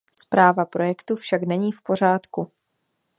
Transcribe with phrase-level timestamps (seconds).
[0.17, 2.51] Správa projektu však není v pořádku.